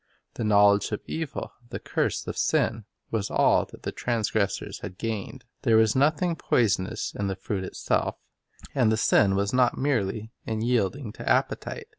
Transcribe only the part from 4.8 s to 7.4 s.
gained. There was nothing poisonous in the